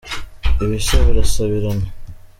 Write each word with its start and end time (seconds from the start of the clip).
Ibisa 0.63 0.95
birasabirana. 1.05 1.85